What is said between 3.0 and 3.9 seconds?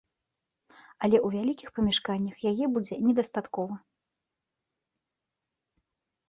недастаткова.